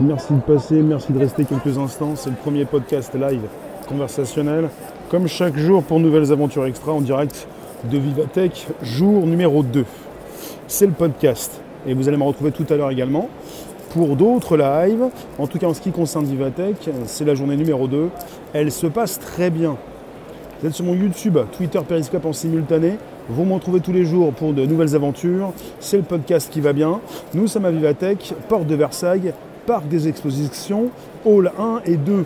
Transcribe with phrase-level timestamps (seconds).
[0.00, 2.16] Merci de passer, merci de rester quelques instants.
[2.16, 3.42] C'est le premier podcast live
[3.86, 4.68] conversationnel.
[5.08, 7.46] Comme chaque jour pour Nouvelles Aventures Extra en direct
[7.84, 9.84] de Vivatech, jour numéro 2.
[10.66, 11.60] C'est le podcast.
[11.86, 13.28] Et vous allez me retrouver tout à l'heure également
[13.90, 15.10] pour d'autres lives.
[15.38, 18.08] En tout cas, en ce qui concerne Vivatech, c'est la journée numéro 2.
[18.52, 19.76] Elle se passe très bien.
[20.60, 22.98] Vous êtes sur mon YouTube, Twitter, Periscope en simultané.
[23.28, 25.52] Vous me retrouvez tous les jours pour de nouvelles aventures.
[25.78, 27.00] C'est le podcast qui va bien.
[27.32, 29.32] Nous sommes à Vivatech, porte de Versailles,
[29.66, 30.90] parc des expositions,
[31.24, 32.24] hall 1 et 2,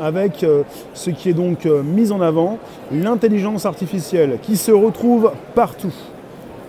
[0.00, 0.62] avec euh,
[0.94, 2.58] ce qui est donc euh, mis en avant,
[2.90, 5.94] l'intelligence artificielle, qui se retrouve partout,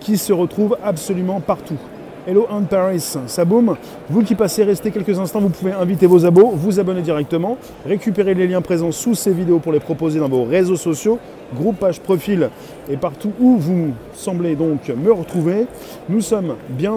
[0.00, 1.78] qui se retrouve absolument partout.
[2.26, 3.76] Hello and Paris, ça boum.
[4.08, 8.32] Vous qui passez, restez quelques instants, vous pouvez inviter vos abos, vous abonner directement, récupérer
[8.32, 11.18] les liens présents sous ces vidéos pour les proposer dans vos réseaux sociaux,
[11.54, 12.48] groupe, page, profil
[12.88, 15.66] et partout où vous semblez donc me retrouver.
[16.08, 16.94] Nous sommes bien,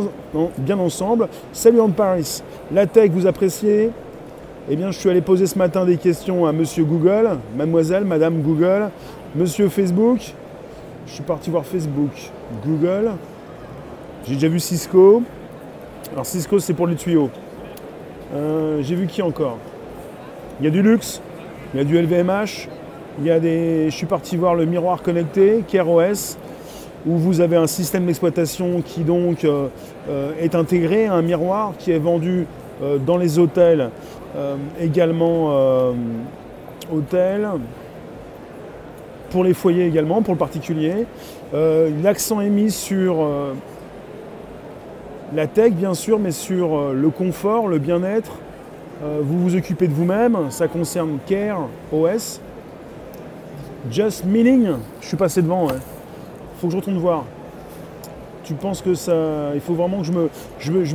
[0.60, 1.28] bien ensemble.
[1.52, 3.90] Salut and Paris, la tech, vous appréciez?
[4.70, 8.42] Eh bien, je suis allé poser ce matin des questions à monsieur Google, mademoiselle, madame
[8.42, 8.92] Google,
[9.36, 10.20] monsieur Facebook.
[11.06, 12.12] Je suis parti voir Facebook,
[12.66, 13.12] Google.
[14.26, 15.22] J'ai déjà vu Cisco.
[16.12, 17.30] Alors Cisco c'est pour les tuyaux.
[18.34, 19.58] Euh, j'ai vu qui encore?
[20.60, 21.22] Il y a du luxe,
[21.74, 22.68] il y a du LVMH,
[23.20, 23.90] il y a des.
[23.90, 26.38] Je suis parti voir le miroir connecté, KROS,
[27.06, 29.68] où vous avez un système d'exploitation qui donc euh,
[30.10, 32.48] euh, est intégré, un miroir qui est vendu
[33.08, 33.90] dans les hôtels,
[34.80, 35.96] également
[36.94, 37.48] hôtels,
[39.32, 41.08] pour les foyers également, pour le particulier.
[42.04, 43.28] L'accent est mis sur
[45.34, 48.32] la tech bien sûr, mais sur euh, le confort, le bien-être.
[49.04, 52.42] Euh, vous vous occupez de vous-même, ça concerne Care OS.
[53.92, 54.70] Just Meaning,
[55.02, 55.80] je suis passé devant, il
[56.60, 57.24] faut que je retourne voir.
[58.44, 59.52] Tu penses que ça.
[59.54, 60.12] Il faut vraiment que je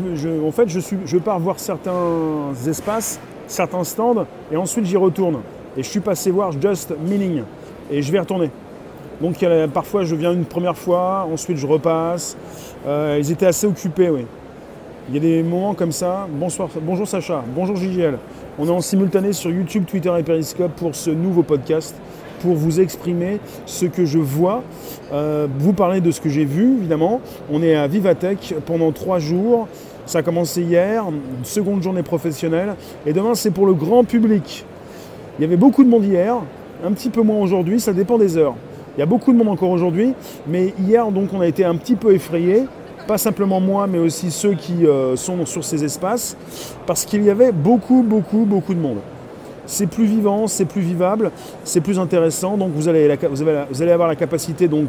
[0.00, 0.46] me.
[0.46, 5.40] En fait, je, suis, je pars voir certains espaces, certains stands, et ensuite j'y retourne.
[5.76, 7.42] Et je suis passé voir Just Meaning.
[7.90, 8.50] Et je vais retourner.
[9.22, 9.36] Donc
[9.72, 12.36] parfois je viens une première fois, ensuite je repasse.
[12.84, 14.26] Euh, ils étaient assez occupés, oui.
[15.08, 16.26] Il y a des moments comme ça.
[16.28, 18.18] Bonsoir, bonjour Sacha, bonjour JGL.
[18.58, 21.94] On est en simultané sur YouTube, Twitter et Periscope pour ce nouveau podcast,
[22.40, 24.64] pour vous exprimer ce que je vois,
[25.12, 27.20] euh, vous parler de ce que j'ai vu, évidemment.
[27.52, 29.68] On est à Vivatech pendant trois jours.
[30.04, 31.04] Ça a commencé hier,
[31.44, 32.74] seconde journée professionnelle,
[33.06, 34.64] et demain c'est pour le grand public.
[35.38, 36.38] Il y avait beaucoup de monde hier,
[36.84, 38.56] un petit peu moins aujourd'hui, ça dépend des heures.
[38.96, 40.12] Il y a beaucoup de monde encore aujourd'hui,
[40.46, 42.64] mais hier donc on a été un petit peu effrayés,
[43.08, 46.36] pas simplement moi, mais aussi ceux qui euh, sont sur ces espaces,
[46.86, 48.98] parce qu'il y avait beaucoup, beaucoup, beaucoup de monde.
[49.64, 51.30] C'est plus vivant, c'est plus vivable,
[51.64, 52.58] c'est plus intéressant.
[52.58, 54.88] Donc vous allez, vous, allez, avoir la capacité donc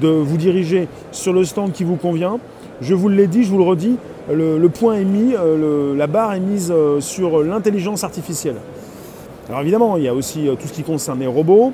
[0.00, 2.38] de vous diriger sur le stand qui vous convient.
[2.80, 3.96] Je vous l'ai dit, je vous le redis,
[4.30, 8.56] le, point est mis, euh, la barre est mise euh, sur l'intelligence artificielle.
[9.48, 11.72] Alors évidemment, il y a aussi tout ce qui concerne les robots,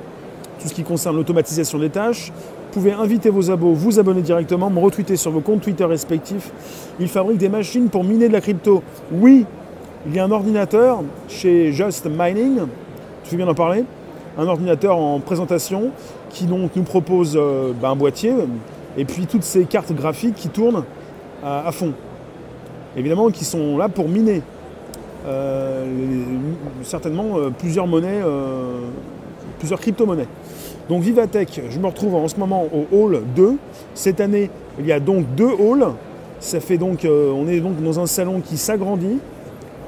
[0.59, 2.31] tout ce qui concerne l'automatisation des tâches.
[2.31, 6.51] Vous pouvez inviter vos abos, vous abonner directement, me retweeter sur vos comptes Twitter respectifs.
[6.99, 8.83] Ils fabriquent des machines pour miner de la crypto.
[9.11, 9.45] Oui,
[10.05, 12.59] il y a un ordinateur chez Just Mining,
[13.23, 13.83] tu veux bien en parler,
[14.37, 15.91] un ordinateur en présentation
[16.29, 18.33] qui nous propose euh, bah, un boîtier
[18.97, 20.83] et puis toutes ces cartes graphiques qui tournent
[21.43, 21.93] à, fond.
[22.95, 24.41] Évidemment, qui sont là pour miner.
[25.25, 25.85] Euh,
[26.83, 28.21] certainement euh, plusieurs monnaies
[29.57, 30.27] plusieurs crypto-monnaies.
[30.89, 33.57] Donc Vivatech, je me retrouve en ce moment au hall 2.
[33.93, 34.49] Cette année,
[34.79, 35.87] il y a donc deux halls.
[36.39, 39.19] Ça fait donc, euh, on est donc dans un salon qui s'agrandit.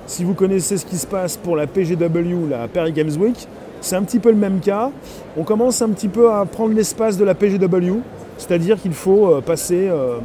[0.07, 3.47] Si vous connaissez ce qui se passe pour la PGW, la Paris Games Week,
[3.79, 4.91] c'est un petit peu le même cas.
[5.37, 7.99] On commence un petit peu à prendre l'espace de la PGW,
[8.37, 10.17] c'est-à-dire qu'il faut euh, passer, euh,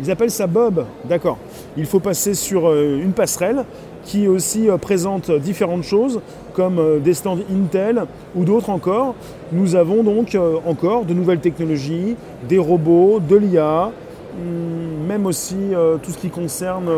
[0.00, 1.36] ils appellent ça Bob, d'accord.
[1.76, 3.64] Il faut passer sur une passerelle
[4.04, 6.20] qui aussi présente différentes choses
[6.54, 8.04] comme euh, des stands Intel
[8.34, 9.14] ou d'autres encore.
[9.52, 12.16] Nous avons donc euh, encore de nouvelles technologies,
[12.48, 13.90] des robots, de l'IA,
[14.38, 15.56] hum, même aussi
[16.02, 16.88] tout ce qui concerne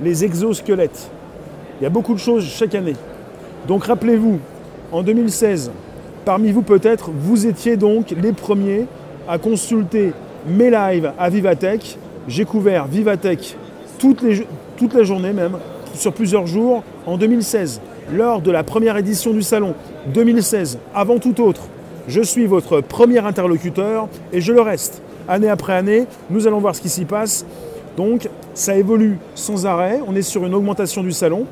[0.00, 1.10] les exosquelettes.
[1.80, 2.94] Il y a beaucoup de choses chaque année.
[3.66, 4.38] Donc rappelez-vous,
[4.92, 5.72] en 2016,
[6.24, 8.86] parmi vous peut-être, vous étiez donc les premiers
[9.26, 10.12] à consulter
[10.46, 11.98] mes lives à Vivatech.
[12.28, 13.56] J'ai couvert Vivatech
[13.98, 15.58] toute la journée même,
[15.94, 17.80] sur plusieurs jours en 2016,
[18.12, 19.74] lors de la première édition du salon
[20.12, 21.62] 2016, avant tout autre.
[22.06, 25.02] Je suis votre premier interlocuteur et je le reste.
[25.26, 27.46] Année après année, nous allons voir ce qui s'y passe.
[27.96, 30.00] Donc, ça évolue sans arrêt.
[30.06, 31.46] On est sur une augmentation du salon.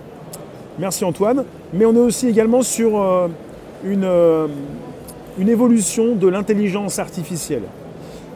[0.79, 1.45] Merci Antoine.
[1.73, 3.29] Mais on est aussi également sur euh,
[3.85, 4.47] une, euh,
[5.39, 7.63] une évolution de l'intelligence artificielle.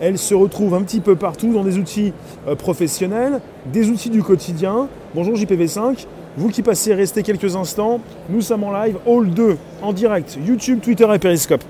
[0.01, 2.13] Elle se retrouve un petit peu partout dans des outils
[2.49, 3.41] euh, professionnels,
[3.73, 4.89] des outils du quotidien.
[5.15, 6.07] Bonjour JPV5.
[6.39, 7.99] Vous qui passez rester quelques instants,
[8.29, 11.65] nous sommes en live, Hall 2, en direct, YouTube, Twitter et Periscope.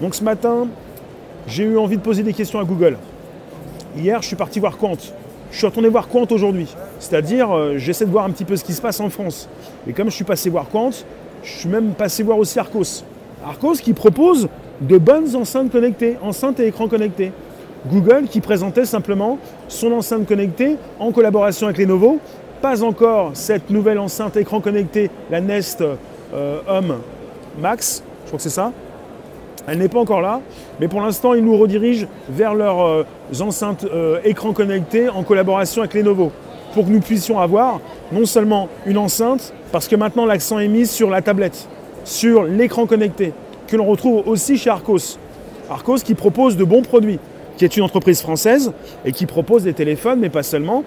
[0.00, 0.66] Donc ce matin,
[1.46, 2.98] j'ai eu envie de poser des questions à Google.
[3.96, 4.98] Hier, je suis parti voir Quant.
[5.52, 6.66] Je suis retourné voir Quant aujourd'hui.
[6.98, 9.48] C'est-à-dire, euh, j'essaie de voir un petit peu ce qui se passe en France.
[9.86, 10.90] Et comme je suis passé voir Quant,
[11.44, 13.04] je suis même passé voir aussi Arcos.
[13.46, 14.48] Arcos qui propose
[14.80, 17.30] de bonnes enceintes connectées, enceintes et écrans connectés.
[17.86, 19.38] Google qui présentait simplement
[19.68, 22.18] son enceinte connectée en collaboration avec Lenovo
[22.60, 26.98] pas encore cette nouvelle enceinte écran connecté, la Nest euh, Home
[27.58, 28.72] Max, je crois que c'est ça.
[29.66, 30.40] Elle n'est pas encore là,
[30.78, 33.04] mais pour l'instant, ils nous redirigent vers leurs euh,
[33.40, 36.32] enceintes euh, écran connecté en collaboration avec Lenovo,
[36.74, 37.80] pour que nous puissions avoir
[38.12, 41.68] non seulement une enceinte, parce que maintenant l'accent est mis sur la tablette,
[42.04, 43.32] sur l'écran connecté,
[43.68, 45.18] que l'on retrouve aussi chez Arcos.
[45.70, 47.20] Arcos qui propose de bons produits,
[47.56, 48.72] qui est une entreprise française
[49.04, 50.84] et qui propose des téléphones, mais pas seulement,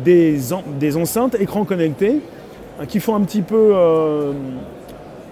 [0.00, 2.20] des, enceintes écrans connectés
[2.80, 4.32] hein, qui font un petit peu, euh,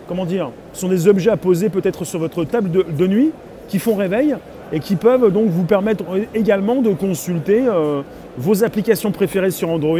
[0.08, 3.30] comment dire, sont des objets à poser peut-être sur votre table de, nuit,
[3.68, 4.36] qui font réveil
[4.72, 6.04] et qui peuvent donc vous permettre
[6.34, 8.02] également de consulter euh,
[8.38, 9.98] vos applications préférées sur Android.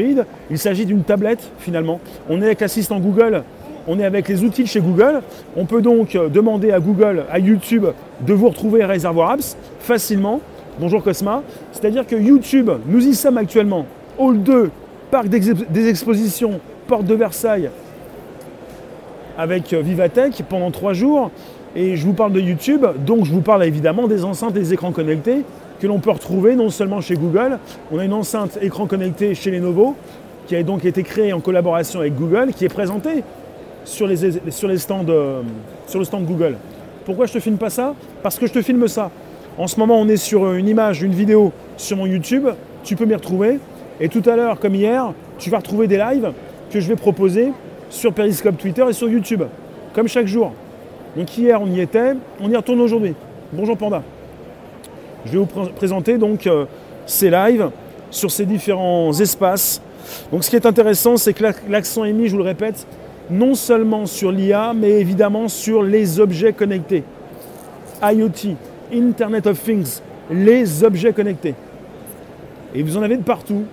[0.50, 2.00] Il s'agit d'une tablette finalement.
[2.28, 3.42] On est avec l'assistant Google,
[3.86, 5.20] on est avec les outils chez Google.
[5.56, 7.86] On peut donc demander à Google, à YouTube,
[8.20, 10.40] de vous retrouver Réservoir Apps facilement.
[10.78, 11.42] Bonjour Cosma.
[11.72, 13.86] C'est-à-dire que YouTube, nous y sommes actuellement.
[14.22, 14.70] Hall 2,
[15.10, 17.70] parc des expositions, porte de Versailles,
[19.36, 21.32] avec euh, Vivatech pendant trois jours.
[21.74, 24.74] Et je vous parle de YouTube, donc je vous parle évidemment des enceintes et des
[24.74, 25.42] écrans connectés
[25.80, 27.58] que l'on peut retrouver non seulement chez Google,
[27.90, 29.96] on a une enceinte écran connecté chez Lenovo
[30.46, 33.24] qui a donc été créée en collaboration avec Google, qui est présentée
[33.84, 34.16] sur, les,
[34.78, 35.42] stands, euh,
[35.88, 36.56] sur le stand Google.
[37.04, 37.96] Pourquoi je te filme pas ça?
[38.22, 39.10] Parce que je te filme ça.
[39.58, 42.46] En ce moment, on est sur une image, une vidéo sur mon YouTube.
[42.84, 43.58] Tu peux m'y retrouver.
[44.00, 46.32] Et tout à l'heure, comme hier, tu vas retrouver des lives
[46.70, 47.52] que je vais proposer
[47.90, 49.42] sur Periscope Twitter et sur YouTube,
[49.94, 50.52] comme chaque jour.
[51.16, 53.14] Donc hier, on y était, on y retourne aujourd'hui.
[53.52, 54.02] Bonjour Panda.
[55.26, 56.64] Je vais vous présenter donc euh,
[57.06, 57.70] ces lives
[58.10, 59.82] sur ces différents espaces.
[60.32, 62.86] Donc ce qui est intéressant, c'est que l'accent est mis, je vous le répète,
[63.30, 67.04] non seulement sur l'IA, mais évidemment sur les objets connectés.
[68.02, 68.56] IoT,
[68.92, 70.00] Internet of Things,
[70.30, 71.54] les objets connectés.
[72.74, 73.64] Et vous en avez de partout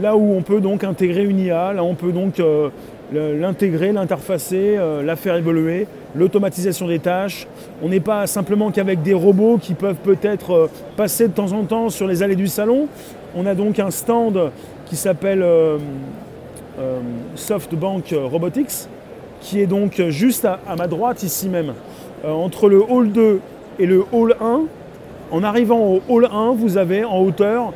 [0.00, 2.70] là où on peut donc intégrer une IA, là on peut donc euh,
[3.12, 7.46] l'intégrer, l'interfacer, euh, la faire évoluer, l'automatisation des tâches.
[7.82, 11.64] On n'est pas simplement qu'avec des robots qui peuvent peut-être euh, passer de temps en
[11.64, 12.88] temps sur les allées du salon.
[13.34, 14.50] On a donc un stand
[14.86, 15.42] qui s'appelle
[17.34, 18.88] SoftBank Robotics,
[19.40, 21.72] qui est donc juste à ma droite ici même,
[22.22, 23.40] entre le hall 2
[23.78, 24.60] et le hall 1.
[25.30, 27.72] En arrivant au hall 1, vous avez en hauteur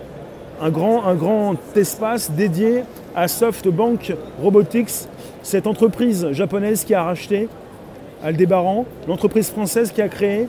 [0.61, 5.09] un grand, espace dédié à SoftBank Robotics,
[5.43, 7.49] cette entreprise japonaise qui a racheté
[8.23, 10.49] Aldébaran, l'entreprise française qui a créé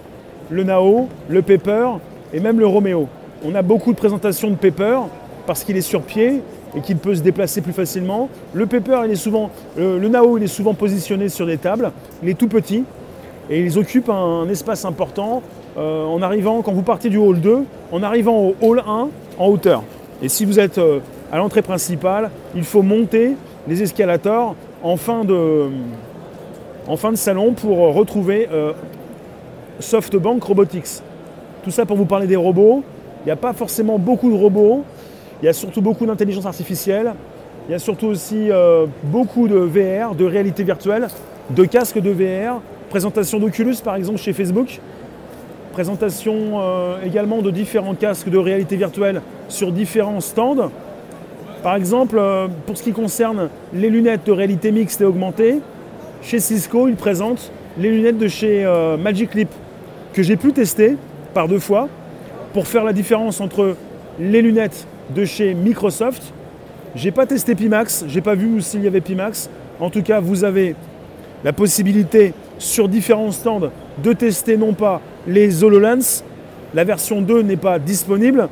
[0.50, 1.90] le Nao, le Pepper
[2.34, 3.08] et même le Romeo.
[3.44, 5.00] On a beaucoup de présentations de Pepper
[5.46, 6.42] parce qu'il est sur pied
[6.76, 8.30] et qu'il peut se déplacer plus facilement.
[8.54, 11.92] Le Pepper, est souvent, le, Nao, il est souvent positionné sur des tables.
[12.24, 12.84] Il est tout petit
[13.50, 15.42] et ils occupent un, espace important
[15.78, 19.48] euh, en arrivant, quand vous partez du hall 2, en arrivant au hall 1 en
[19.48, 19.84] hauteur.
[20.22, 21.00] Et si vous êtes euh,
[21.32, 23.36] à l'entrée principale, il faut monter
[23.68, 25.68] les escalators en fin de,
[26.88, 28.74] en fin de salon pour retrouver euh,
[29.80, 31.02] SoftBank Robotics.
[31.64, 32.84] Tout ça pour vous parler des robots.
[33.24, 34.84] Il n'y a pas forcément beaucoup de robots.
[35.42, 37.14] Il y a surtout beaucoup d'intelligence artificielle.
[37.68, 41.10] Il y a surtout aussi euh, beaucoup de VR, de réalité virtuelle,
[41.52, 44.80] de casques de VR, présentation d'Oculus par exemple chez Facebook,
[45.74, 46.60] présentation
[47.06, 50.72] également de différents casques de réalité virtuelle sur différents stands.
[51.64, 55.60] Par exemple, euh, pour ce qui concerne les lunettes de réalité mixte et augmentée,
[56.22, 59.50] chez Cisco, ils présentent les lunettes de chez euh, Magic Leap
[60.14, 60.98] que j'ai pu tester
[61.34, 61.90] par deux fois
[62.54, 63.76] pour faire la différence entre
[64.20, 66.34] les lunettes de chez Microsoft.
[66.96, 69.50] J'ai pas testé Pimax, j'ai pas vu s'il y avait Pimax.
[69.80, 70.76] En tout cas, vous avez
[71.44, 73.70] la possibilité sur différents stands
[74.04, 76.24] de tester non pas les HoloLens,
[76.74, 78.50] la version 2 n'est pas disponible,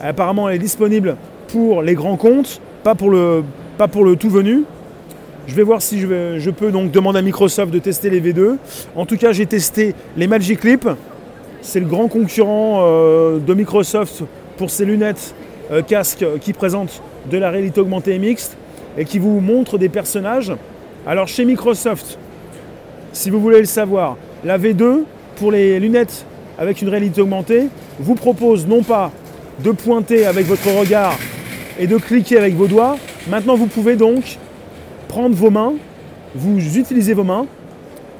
[0.00, 1.16] Apparemment, elle est disponible
[1.48, 3.44] pour les grands comptes, pas pour le,
[4.18, 4.64] tout venu.
[5.46, 8.56] Je vais voir si je, peux donc demander à Microsoft de tester les V2.
[8.94, 10.88] En tout cas, j'ai testé les Magic Leap.
[11.62, 14.22] C'est le grand concurrent euh, de Microsoft
[14.56, 15.34] pour ces lunettes
[15.72, 18.56] euh, casques qui présentent de la réalité augmentée et mixte
[18.96, 20.52] et qui vous montrent des personnages.
[21.06, 22.18] Alors chez Microsoft,
[23.12, 25.02] si vous voulez le savoir, la V2
[25.36, 26.24] pour les lunettes
[26.58, 29.10] avec une réalité augmentée vous propose non pas
[29.62, 31.18] de pointer avec votre regard
[31.78, 32.96] et de cliquer avec vos doigts.
[33.28, 34.38] Maintenant, vous pouvez donc
[35.08, 35.74] prendre vos mains,
[36.34, 37.46] vous utilisez vos mains,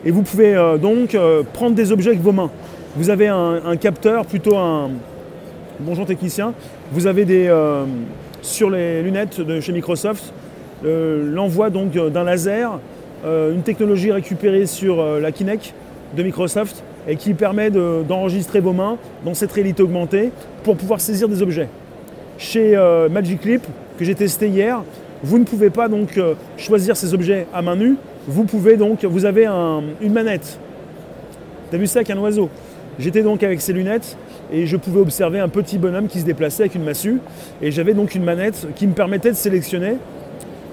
[0.05, 2.51] et vous pouvez euh, donc euh, prendre des objets avec vos mains.
[2.97, 4.91] Vous avez un, capteur, plutôt un...
[5.79, 6.55] Bonjour technicien.
[6.93, 7.47] Vous avez des...
[7.47, 7.85] Euh,
[8.43, 10.33] sur les lunettes de chez Microsoft,
[10.85, 12.79] l'envoi donc d'un laser,
[13.25, 15.75] une technologie récupérée sur la Kinect
[16.17, 20.31] de Microsoft et qui permet d'enregistrer vos mains dans cette réalité augmentée
[20.63, 21.69] pour pouvoir saisir des objets.
[22.37, 22.77] Chez
[23.11, 23.67] Magic Leap,
[23.99, 24.83] que j'ai testé hier,
[25.23, 26.21] vous ne pouvez pas donc
[26.59, 27.97] choisir ces objets à main nue,
[28.27, 30.59] vous pouvez donc, vous avez une manette.
[31.71, 32.51] T'as vu ça avec un oiseau?
[32.99, 34.17] J'étais donc avec ces lunettes
[34.53, 37.21] et je pouvais observer un petit bonhomme qui se déplaçait avec une massue.
[37.63, 39.97] Et j'avais donc une manette qui me permettait de sélectionner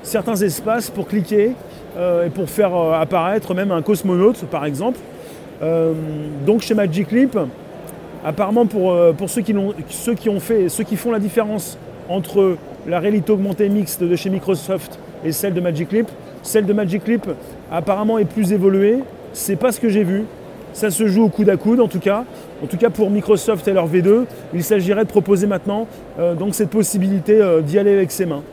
[0.03, 1.51] certains espaces pour cliquer
[1.97, 4.99] euh, et pour faire euh, apparaître même un cosmonaute par exemple.
[5.61, 5.93] Euh,
[6.45, 7.37] donc chez Magic Leap,
[8.23, 9.55] apparemment pour, pour ceux, qui
[9.89, 11.77] ceux qui ont fait, ceux qui font la différence
[12.09, 12.57] entre
[12.87, 16.07] la réalité augmentée mixte de chez Microsoft et celle de Magic Leap,
[16.43, 17.27] celle de Magic Leap
[17.71, 18.99] apparemment est plus évoluée.
[19.33, 20.25] C'est pas ce que j'ai vu.
[20.73, 22.25] Ça se joue au coude à coude en tout cas.
[22.63, 25.87] En tout cas pour Microsoft et leur V2, il s'agirait de proposer maintenant
[26.19, 28.43] euh, donc cette possibilité euh, d'y aller avec ses mains.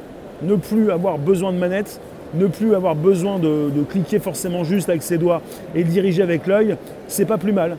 [0.42, 2.00] Ne plus avoir besoin de manette,
[2.34, 5.42] ne plus avoir besoin de, cliquer forcément juste avec ses doigts
[5.74, 6.76] et diriger avec l'œil,
[7.08, 7.76] c'est pas plus mal.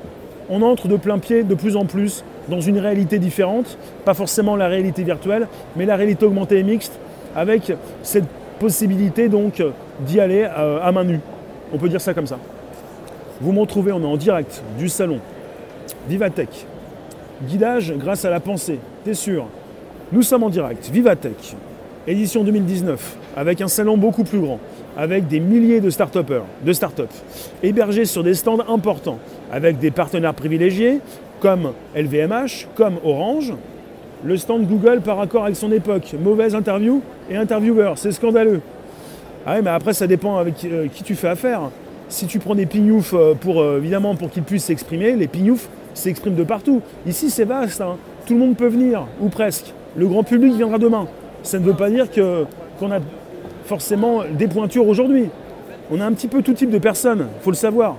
[0.50, 4.56] On entre de plein pied de plus en plus dans une réalité différente, pas forcément
[4.56, 7.00] la réalité virtuelle, mais la réalité augmentée et mixte,
[7.36, 8.26] avec cette
[8.60, 9.64] possibilité donc
[10.02, 11.20] d'y aller euh, à main nue.
[11.74, 12.38] On peut dire ça comme ça.
[13.42, 15.20] Vous me retrouvez, on est en direct du salon
[16.08, 16.66] Vivatech.
[17.48, 19.48] Guidage grâce à la pensée, t'es sûr?
[20.12, 21.56] Nous sommes en direct, Vivatech,
[22.08, 24.60] édition 2019, avec un salon beaucoup plus grand,
[24.98, 26.18] avec des milliers de start
[26.66, 27.10] de start-up,
[27.62, 29.20] hébergés sur des stands importants,
[29.52, 31.00] avec des partenaires privilégiés
[31.40, 33.54] comme LVMH, comme Orange,
[34.24, 36.16] le stand Google par accord avec son époque.
[36.22, 38.62] Mauvaise interview et intervieweur, c'est scandaleux.
[39.46, 41.70] Ah mais après, ça dépend avec euh, qui tu fais affaire.
[42.08, 45.68] Si tu prends des pignoufs euh, pour, euh, évidemment, pour qu'ils puissent s'exprimer, les pignoufs
[45.94, 46.82] s'expriment de partout.
[47.06, 47.82] Ici, c'est vaste.
[47.82, 47.98] Hein.
[48.26, 49.74] Tout le monde peut venir, ou presque.
[49.98, 51.08] Le grand public viendra demain.
[51.44, 52.46] Ça ne veut pas dire que,
[52.80, 53.00] qu'on a
[53.66, 55.30] forcément des pointures aujourd'hui.
[55.92, 57.98] On a un petit peu tout type de personnes, il faut le savoir.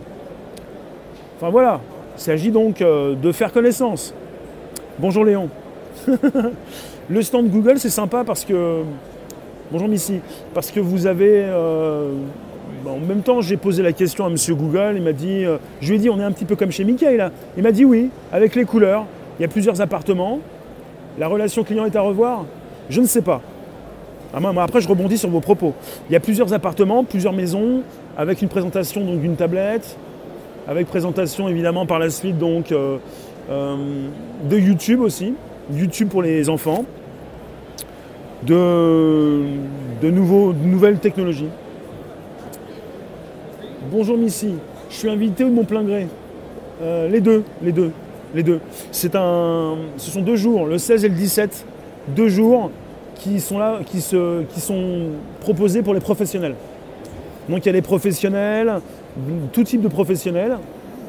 [1.36, 1.80] Enfin voilà,
[2.16, 4.14] il s'agit donc de faire connaissance.
[4.98, 5.50] Bonjour Léon.
[7.08, 8.82] le stand Google, c'est sympa parce que.
[9.72, 10.20] Bonjour Missy.
[10.52, 11.44] Parce que vous avez.
[11.44, 12.12] Euh,
[12.86, 14.94] en même temps, j'ai posé la question à monsieur Google.
[14.96, 15.44] Il m'a dit.
[15.44, 17.32] Euh, je lui ai dit, on est un petit peu comme chez Mickey là.
[17.56, 19.06] Il m'a dit oui, avec les couleurs.
[19.38, 20.38] Il y a plusieurs appartements.
[21.18, 22.44] La relation client est à revoir
[22.90, 23.40] Je ne sais pas.
[24.34, 25.74] Ah, après, je rebondis sur vos propos.
[26.08, 27.82] Il y a plusieurs appartements, plusieurs maisons,
[28.16, 29.96] avec une présentation donc d'une tablette,
[30.66, 32.98] avec présentation évidemment par la suite donc euh,
[33.48, 35.34] de YouTube aussi.
[35.72, 36.84] YouTube pour les enfants,
[38.42, 39.42] de,
[40.02, 41.48] de, nouveaux, nouvelles technologies.
[43.90, 44.54] Bonjour Missy,
[44.90, 46.06] je suis invité ou de mon plein gré
[46.82, 47.92] euh, Les deux, les deux,
[48.34, 48.60] les deux.
[49.14, 51.64] Un, ce sont deux jours, le 16 et le 17,
[52.08, 52.70] deux jours
[53.14, 55.06] qui sont là, qui, se, sont
[55.40, 56.54] proposés pour les professionnels.
[57.48, 58.80] Donc il y a les professionnels,
[59.52, 60.58] tout type de professionnels,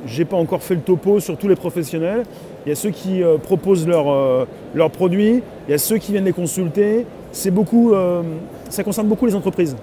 [0.06, 2.24] je n'ai pas encore fait le topo sur tous les professionnels.
[2.66, 6.12] Il y a ceux qui euh, proposent euh, leurs produits, il y a ceux qui
[6.12, 7.06] viennent les consulter.
[7.48, 8.22] Euh,
[8.70, 9.76] ça concerne beaucoup les entreprises.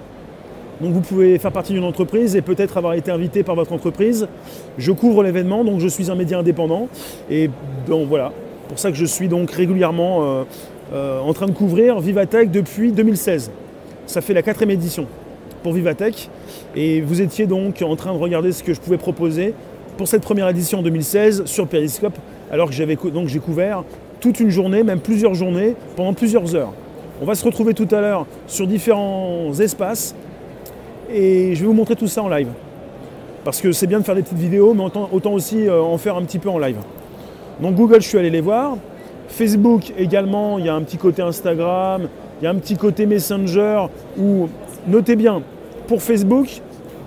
[0.81, 4.27] Donc vous pouvez faire partie d'une entreprise et peut-être avoir été invité par votre entreprise.
[4.77, 6.87] Je couvre l'événement, donc je suis un média indépendant.
[7.29, 7.49] Et
[7.87, 8.31] bon voilà,
[8.69, 10.45] pour ça que je suis donc régulièrement
[10.93, 13.51] en train de couvrir Vivatech depuis 2016.
[14.05, 15.07] Ça fait la quatrième édition
[15.63, 16.29] pour Vivatech.
[16.75, 19.53] Et vous étiez donc en train de regarder ce que je pouvais proposer
[19.97, 22.17] pour cette première édition 2016 sur Periscope,
[22.51, 23.83] alors que j'avais donc j'ai couvert
[24.19, 26.73] toute une journée, même plusieurs journées, pendant plusieurs heures.
[27.21, 30.15] On va se retrouver tout à l'heure sur différents espaces
[31.11, 32.47] et je vais vous montrer tout ça en live.
[33.43, 36.15] Parce que c'est bien de faire des petites vidéos, mais autant, aussi euh, en faire
[36.15, 36.77] un petit peu en live.
[37.61, 38.77] Donc Google, je suis allé les voir.
[39.33, 42.03] Facebook également, il y a un petit côté Instagram,
[42.39, 43.87] il y a un petit côté Messenger
[44.17, 44.47] où,
[44.87, 45.41] notez bien,
[45.87, 46.47] pour Facebook,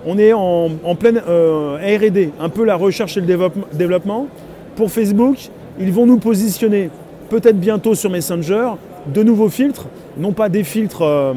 [0.04, 0.68] on est en,
[0.98, 4.26] pleine euh, RD, un peu la recherche et le développement.
[4.74, 6.90] Pour Facebook, ils vont nous positionner
[7.28, 8.70] peut-être bientôt sur Messenger
[9.12, 11.34] de nouveaux filtres, non pas des filtres euh,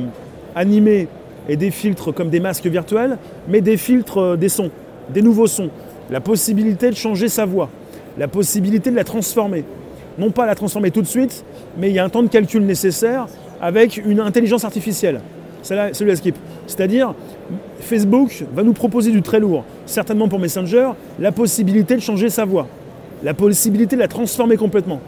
[0.55, 1.07] animés
[1.47, 3.17] et des filtres comme des masques virtuels,
[3.47, 4.71] mais des filtres euh, des sons,
[5.09, 5.69] des nouveaux sons.
[6.09, 7.69] La possibilité de changer sa voix,
[8.17, 9.63] la possibilité de la transformer.
[10.17, 11.43] Non pas la transformer tout de suite,
[11.77, 13.27] mais il y a un temps de calcul nécessaire
[13.61, 15.21] avec une intelligence artificielle.
[15.61, 16.35] C'est celui-là skip.
[16.67, 17.13] C'est-à-dire,
[17.79, 22.45] Facebook va nous proposer du très lourd, certainement pour Messenger, la possibilité de changer sa
[22.45, 22.67] voix,
[23.23, 25.01] la possibilité de la transformer complètement,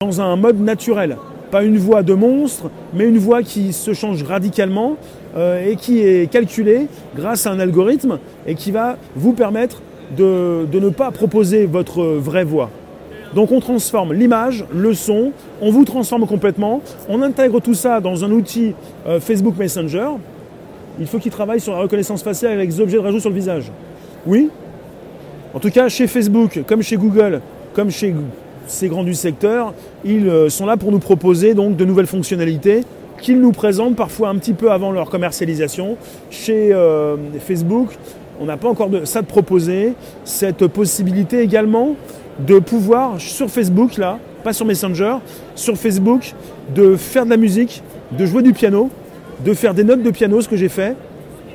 [0.00, 1.16] dans un mode naturel.
[1.50, 4.96] Pas une voix de monstre, mais une voix qui se change radicalement
[5.36, 9.82] euh, et qui est calculé grâce à un algorithme et qui va vous permettre
[10.16, 12.70] de, ne pas proposer votre vraie voix.
[13.34, 18.24] Donc on transforme l'image, le son, on vous transforme complètement, on intègre tout ça dans
[18.24, 18.74] un outil
[19.06, 20.08] euh, Facebook Messenger.
[21.00, 23.36] Il faut qu'il travaille sur la reconnaissance faciale avec des objets de rajout sur le
[23.36, 23.70] visage.
[24.26, 24.50] Oui
[25.54, 27.40] En tout cas, chez Facebook, comme chez Google,
[27.72, 28.14] comme chez
[28.66, 29.72] ces grands du secteur,
[30.04, 32.82] ils euh, sont là pour nous proposer donc de nouvelles fonctionnalités
[33.20, 35.96] qu'ils nous présentent parfois un petit peu avant leur commercialisation.
[36.30, 37.88] Chez euh, Facebook,
[38.40, 41.94] on n'a pas encore ça de proposer, cette possibilité également
[42.38, 45.16] de pouvoir sur Facebook, là, pas sur Messenger,
[45.54, 46.34] sur Facebook,
[46.74, 48.90] de faire de la musique, de jouer du piano,
[49.44, 50.96] de faire des notes de piano, ce que j'ai fait,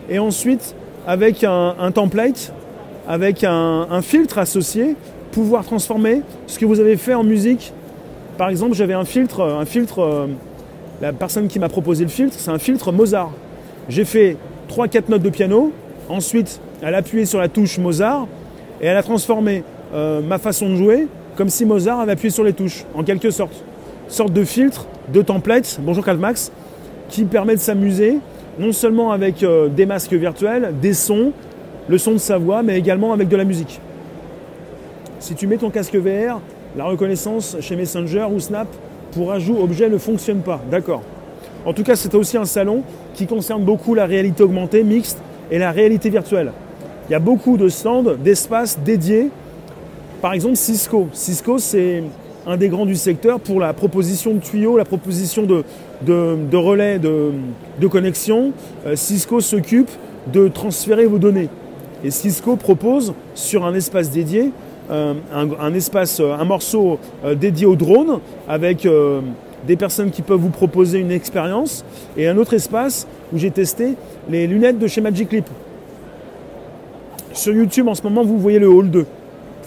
[0.10, 2.54] et ensuite, avec un, template,
[3.08, 4.96] avec un, filtre associé,
[5.32, 7.74] pouvoir transformer ce que vous avez fait en musique.
[8.38, 10.28] Par exemple, j'avais un filtre, un filtre, euh,
[11.02, 13.32] la personne qui m'a proposé le filtre, c'est un filtre Mozart.
[13.90, 14.38] J'ai fait
[14.70, 15.72] 3-4 notes de piano,
[16.10, 18.28] ensuite elle a appuyé sur la touche Mozart
[18.82, 22.44] et elle a transformé euh, ma façon de jouer comme si Mozart avait appuyé sur
[22.44, 23.64] les touches, en quelque sorte.
[24.08, 26.52] Sorte de filtre, de template, bonjour Karl Max,
[27.10, 28.18] qui permet de s'amuser
[28.60, 31.32] non seulement avec euh, des masques virtuels, des sons,
[31.88, 33.80] le son de sa voix, mais également avec de la musique.
[35.20, 36.42] Si tu mets ton casque VR,
[36.76, 38.68] la reconnaissance chez Messenger ou Snap
[39.12, 40.62] pour ajout objet ne fonctionne pas.
[40.70, 41.02] D'accord.
[41.66, 45.20] En tout cas, c'est aussi un salon qui concerne beaucoup la réalité augmentée, mixte
[45.52, 46.52] et la réalité virtuelle.
[47.10, 49.30] Il y a beaucoup de stands, d'espaces dédiés.
[50.22, 51.08] Par exemple, Cisco.
[51.14, 52.04] Cisco, c'est
[52.48, 55.64] un des grands du secteur pour la proposition de tuyaux, la proposition de,
[56.02, 58.54] de, relais de, connexion.
[58.86, 59.92] Euh, Cisco s'occupe
[60.34, 61.50] de transférer vos données.
[62.04, 64.52] Et Cisco propose sur un espace dédié
[64.90, 68.88] euh, un, espace, un morceau euh, dédié au drone avec
[69.68, 71.84] des personnes qui peuvent vous proposer une expérience
[72.16, 73.96] et un autre espace où j'ai testé
[74.30, 75.50] les lunettes de chez Magic Leap.
[77.34, 79.06] Sur YouTube, en ce moment, vous voyez le hall 2.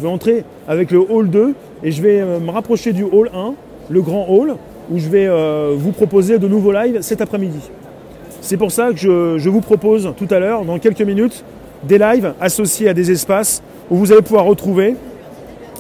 [0.01, 1.53] Vous pouvez entrer avec le hall 2
[1.85, 3.53] et je vais euh, me rapprocher du hall 1,
[3.91, 4.55] le grand hall,
[4.91, 7.61] où je vais euh, vous proposer de nouveaux lives cet après-midi.
[8.41, 11.45] C'est pour ça que je, vous propose tout à l'heure, dans quelques minutes,
[11.83, 14.97] des lives associés à des espaces où vous allez pouvoir retrouver,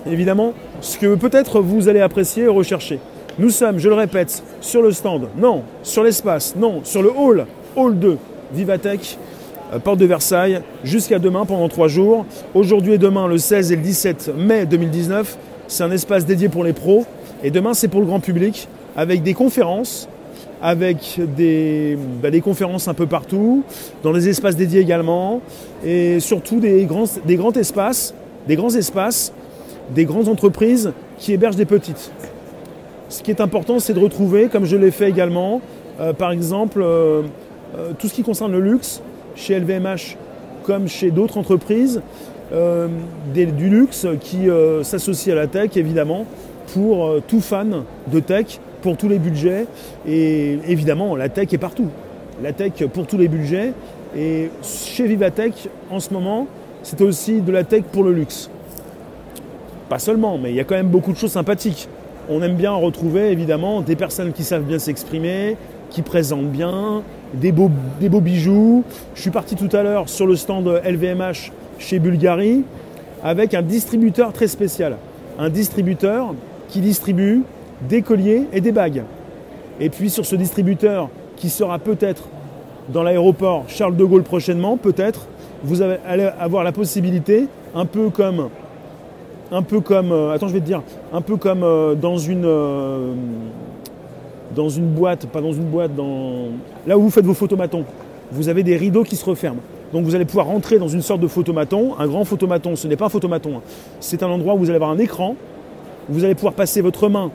[0.07, 0.53] évidemment,
[0.83, 2.99] ce que peut-être vous allez apprécier et rechercher.
[3.39, 7.47] Nous sommes, je le répète, sur le stand, non, sur l'espace, non, sur le hall,
[7.75, 8.19] hall 2,
[8.53, 9.17] Vivatech,
[9.79, 12.27] porte de Versailles, jusqu'à demain pendant trois jours.
[12.55, 16.65] Aujourd'hui et demain, le 16 et le 17 mai 2019, c'est un espace dédié pour
[16.65, 17.05] les pros.
[17.43, 20.09] Et demain, c'est pour le grand public, avec des conférences,
[20.63, 23.63] avec des, bah, conférences un peu partout,
[24.03, 25.41] dans des espaces dédiés également,
[25.85, 28.15] et surtout des grands, des grands espaces,
[28.47, 29.33] des grands espaces,
[29.95, 32.13] des grandes entreprises qui hébergent des petites.
[33.09, 35.61] Ce qui est important, c'est de retrouver, comme je l'ai fait également,
[36.01, 37.23] euh, par exemple, euh,
[37.99, 39.03] tout ce qui concerne le luxe,
[39.35, 40.17] chez LVMH
[40.65, 42.03] comme chez d'autres entreprises,
[42.53, 42.89] euh,
[43.33, 46.27] du luxe qui euh, s'associe à la tech évidemment
[46.73, 49.67] pour euh, tout fan de tech, pour tous les budgets.
[50.07, 51.89] Et évidemment, la tech est partout.
[52.43, 53.73] La tech pour tous les budgets.
[54.17, 56.49] Et chez Vivatech, en ce moment,
[56.83, 58.51] c'est aussi de la tech pour le luxe.
[59.89, 61.89] Pas seulement, mais il y a quand même beaucoup de choses sympathiques.
[62.29, 65.57] On aime bien retrouver évidemment des personnes qui savent bien s'exprimer,
[65.91, 67.03] qui présentent bien,
[67.35, 67.71] des beaux,
[68.21, 68.85] bijoux.
[69.15, 72.63] Je suis parti tout à l'heure sur le stand LVMH chez Bulgari
[73.23, 74.97] avec un distributeur très spécial.
[75.39, 76.35] Un distributeur
[76.69, 77.43] qui distribue
[77.89, 79.05] des colliers et des bagues.
[79.81, 82.25] Et puis sur ce distributeur qui sera peut-être
[82.93, 85.27] dans l'aéroport Charles de Gaulle prochainement, peut-être,
[85.63, 88.49] vous allez avoir la possibilité, un peu comme,
[89.53, 92.45] un peu comme, euh, attends, je vais te dire, un peu comme euh, dans une,
[92.45, 93.15] euh,
[94.55, 95.93] dans une boîte, pas dans une boîte,
[96.87, 97.85] là où vous faites vos photomatons,
[98.33, 99.61] vous avez des rideaux qui se referment.
[99.93, 102.97] Donc vous allez pouvoir rentrer dans une sorte de photomaton, un grand photomaton, ce n'est
[102.97, 103.63] pas un photomaton, hein.
[103.99, 105.35] c'est un endroit où vous allez avoir un écran,
[106.09, 107.31] vous allez pouvoir passer votre main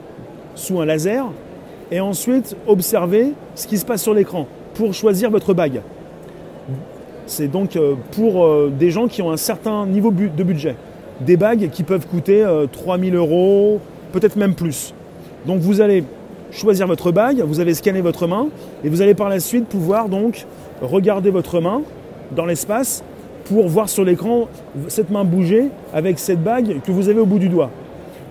[0.55, 1.25] sous un laser
[1.91, 5.81] et ensuite observer ce qui se passe sur l'écran pour choisir votre bague.
[7.27, 10.75] C'est donc euh, pour euh, des gens qui ont un certain niveau de budget.
[11.21, 13.79] Des bagues qui peuvent coûter 3000 euh, euros,
[14.11, 14.93] peut-être même plus.
[15.45, 16.03] Donc vous allez
[16.51, 18.47] choisir votre bague, vous allez scanner votre main
[18.83, 20.45] et vous allez par la suite pouvoir donc
[20.81, 21.81] regarder votre main
[22.35, 23.03] dans l'espace
[23.45, 24.47] pour voir sur l'écran
[24.87, 27.69] cette main bouger avec cette bague que vous avez au bout du doigt.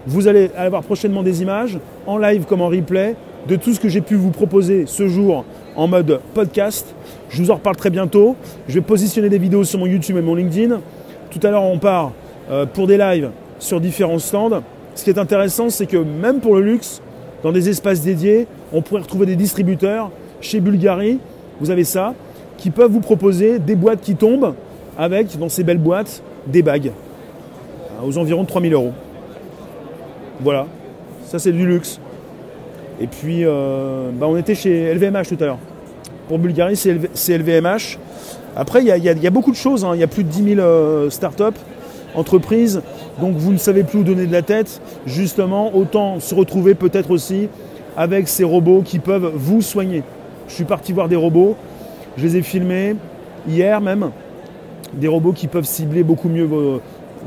[0.06, 3.16] Vous allez avoir prochainement des images en live comme en replay
[3.48, 5.44] de tout ce que j'ai pu vous proposer ce jour
[5.76, 6.94] en mode podcast.
[7.30, 8.36] Je vous en reparle très bientôt.
[8.68, 10.80] Je vais positionner des vidéos sur mon YouTube et mon LinkedIn.
[11.30, 12.12] Tout à l'heure, on part
[12.50, 14.62] euh, pour des lives sur différents stands.
[14.94, 17.02] Ce qui est intéressant, c'est que même pour le luxe,
[17.44, 18.48] dans des espaces dédiés.
[18.72, 20.10] On pourrait retrouver des distributeurs.
[20.40, 21.20] Chez Bulgari,
[21.60, 22.14] vous avez ça.
[22.56, 24.54] qui peuvent vous proposer des boîtes qui tombent
[24.96, 26.92] avec, dans ces belles boîtes, des bagues
[28.04, 28.92] aux environs de 3000 euros.
[30.40, 30.66] Voilà,
[31.26, 32.00] ça c'est du luxe.
[33.00, 35.58] Et puis, euh, bah, on était chez LVMH tout à l'heure.
[36.28, 37.98] Pour Bulgarie, c'est LVMH.
[38.56, 39.84] Après, il y, a beaucoup de choses.
[39.84, 39.92] Hein.
[39.94, 41.58] Il y a plus de 10 000 euh, startups,
[42.14, 42.82] entreprises.
[43.20, 44.80] Donc, vous ne savez plus où donner de la tête.
[45.06, 47.48] Justement, autant se retrouver peut-être aussi
[47.96, 50.02] avec ces robots qui peuvent vous soigner.
[50.48, 51.56] Je suis parti voir des robots.
[52.16, 52.96] Je les ai filmés
[53.48, 54.10] hier même.
[54.92, 56.48] Des robots qui peuvent cibler beaucoup mieux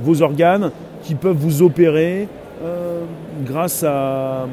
[0.02, 0.72] vos, organes,
[1.04, 2.28] qui peuvent vous opérer
[2.64, 3.02] euh,
[3.46, 4.48] grâce à,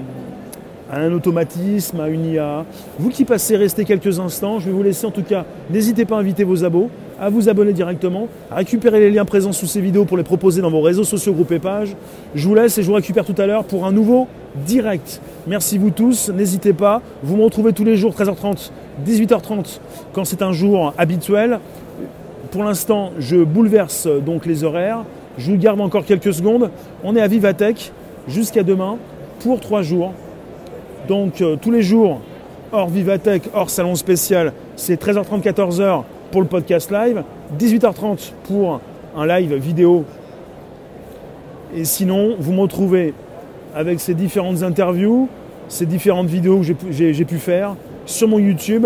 [0.90, 2.64] à un automatisme, à une IA.
[2.99, 4.59] Vous qui passez, restez quelques instants.
[4.59, 5.44] Je vais vous laisser en tout cas.
[5.70, 9.53] N'hésitez pas à inviter vos abos, à vous abonner directement, à récupérer les liens présents
[9.53, 11.94] sous ces vidéos pour les proposer dans vos réseaux sociaux, groupes et pages.
[12.35, 14.29] Je vous laisse et je vous récupère tout à l'heure pour un nouveau
[14.66, 15.20] direct.
[15.46, 16.31] Merci vous tous.
[16.31, 17.03] N'hésitez pas.
[17.22, 18.70] Vous me retrouvez tous les jours 13h30,
[19.07, 19.81] 18h30
[20.12, 21.61] quand c'est un jour habituel.
[22.50, 25.05] Pour l'instant, je bouleverse donc les horaires.
[25.38, 26.70] Je vous garde encore quelques secondes.
[27.03, 27.92] On est à Vivatech
[28.29, 28.96] jusqu'à demain
[29.40, 30.12] pour trois jours
[31.09, 32.20] donc euh, tous les jours,
[32.72, 36.03] hors Vivatech, hors salon spécial, c'est 13h30, 14h
[36.35, 37.23] pour le podcast live,
[37.61, 38.81] 18h30 pour
[39.16, 40.05] un live vidéo.
[41.77, 43.14] Et sinon, vous me retrouvez
[43.73, 45.29] avec ces différentes interviews,
[45.68, 48.85] ces différentes vidéos que j'ai pu faire sur mon YouTube,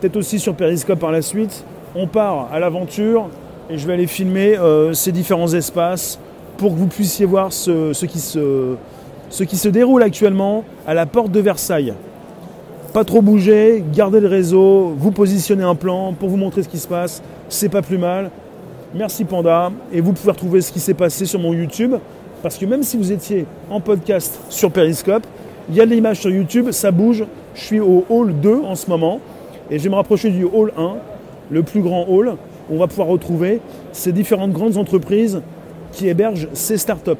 [0.00, 1.64] peut-être aussi sur Periscope par la suite.
[1.96, 3.28] On part à l'aventure
[3.68, 6.20] et je vais aller filmer euh, ces différents espaces
[6.58, 8.76] pour que vous puissiez voir ce qui se
[9.30, 11.94] ce qui se déroule actuellement à la porte de Versailles.
[12.92, 16.76] Pas trop bouger, gardez le réseau, vous positionnez un plan pour vous montrer ce qui
[16.76, 18.30] se passe, c'est pas plus mal.
[18.94, 21.94] Merci Panda, et vous pouvez retrouver ce qui s'est passé sur mon YouTube,
[22.42, 25.26] parce que même si vous étiez en podcast sur Periscope,
[25.70, 27.24] il y a de l'image sur YouTube, ça bouge.
[27.54, 29.20] Je suis au hall 2 en ce moment,
[29.70, 30.96] et je vais me rapprocher du hall 1,
[31.50, 32.36] le plus grand hall,
[32.70, 33.60] on va pouvoir retrouver
[33.92, 35.40] ces différentes grandes entreprises
[35.92, 37.12] qui hébergent ces startups.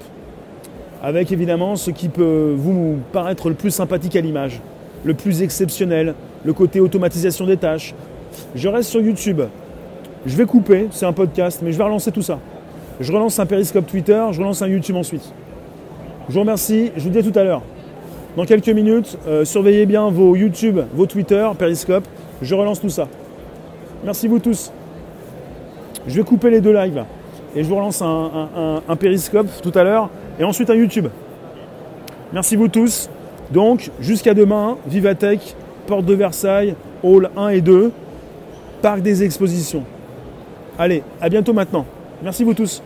[1.02, 4.60] Avec évidemment ce qui peut vous paraître le plus sympathique à l'image,
[5.04, 7.94] le plus exceptionnel, le côté automatisation des tâches.
[8.54, 9.42] Je reste sur YouTube.
[10.24, 12.38] Je vais couper, c'est un podcast, mais je vais relancer tout ça.
[13.00, 15.32] Je relance un Periscope Twitter, je relance un YouTube ensuite.
[16.28, 17.62] Je vous remercie, je vous dis tout à l'heure.
[18.36, 22.04] Dans quelques minutes, euh, surveillez bien vos YouTube, vos Twitter, Periscope.
[22.40, 23.08] Je relance tout ça.
[24.04, 24.72] Merci vous tous.
[26.06, 27.04] Je vais couper les deux lives
[27.54, 31.08] et je vous relance un, un Periscope tout à l'heure et ensuite un YouTube.
[32.32, 33.10] Merci vous tous.
[33.52, 35.54] Donc, jusqu'à demain, Vivatech,
[35.86, 37.92] Porte de Versailles, Hall 1 et 2,
[38.80, 39.84] Parc des Expositions.
[40.78, 41.84] Allez, à bientôt maintenant.
[42.22, 42.82] Merci vous tous.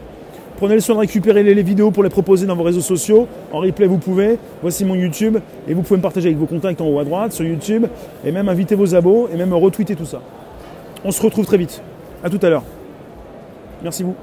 [0.56, 3.28] Prenez le soin de récupérer les vidéos pour les proposer dans vos réseaux sociaux.
[3.52, 4.38] En replay, vous pouvez.
[4.62, 5.38] Voici mon YouTube.
[5.68, 7.86] Et vous pouvez me partager avec vos contacts en haut à droite sur YouTube.
[8.24, 10.22] Et même inviter vos abos et même retweeter tout ça.
[11.04, 11.82] On se retrouve très vite.
[12.24, 12.64] À tout à l'heure.
[13.82, 14.14] Merci vous.